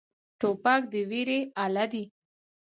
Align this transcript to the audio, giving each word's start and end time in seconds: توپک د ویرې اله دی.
توپک 0.39 0.81
د 0.93 0.95
ویرې 1.09 1.39
اله 1.65 1.85
دی. 1.91 2.03